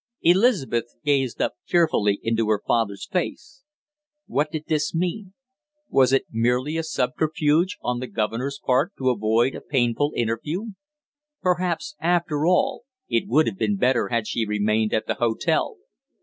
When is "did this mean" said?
4.51-5.35